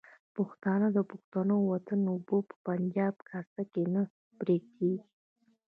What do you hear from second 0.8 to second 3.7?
د پښتون وطن اوبه په پنجابي کاسه